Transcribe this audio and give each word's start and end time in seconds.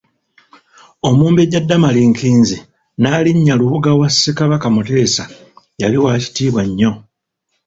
Omumbejja 1.09 1.59
Damali 1.69 2.01
Nkinzi 2.11 2.57
Nnaalinnya 2.63 3.53
Lubuga 3.59 3.91
wa 3.99 4.07
Ssekabaka 4.11 4.67
Mutesa 4.75 5.23
yali 5.81 5.97
wa 6.03 6.13
kitiibwa 6.23 6.63
nnyo. 6.67 6.91